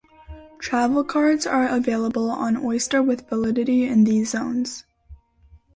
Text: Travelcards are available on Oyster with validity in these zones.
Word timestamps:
Travelcards 0.59 1.45
are 1.45 1.67
available 1.67 2.31
on 2.31 2.57
Oyster 2.57 3.03
with 3.03 3.29
validity 3.29 3.83
in 3.85 4.03
these 4.03 4.31
zones. 4.31 4.83